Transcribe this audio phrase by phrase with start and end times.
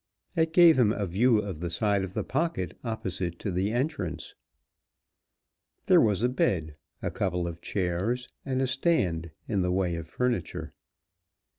[0.35, 4.33] It gave him a view of the side of the pocket opposite to the entrance.
[5.85, 10.07] There was a bed, a couple of chairs, and a stand, in the way of
[10.07, 10.73] furniture.